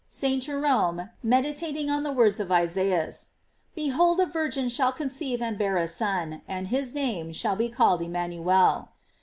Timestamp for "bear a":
5.59-5.87